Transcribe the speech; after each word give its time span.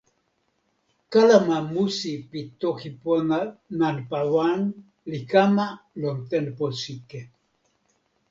kalama 1.11 1.57
musi 1.73 2.11
pi 2.29 2.39
toki 2.59 2.89
pona 3.01 3.39
nanpa 3.79 4.19
wan 4.33 4.61
li 5.09 5.19
kama 5.31 5.67
lon 6.01 6.17
tenpo 6.29 6.65
sike. 6.81 7.19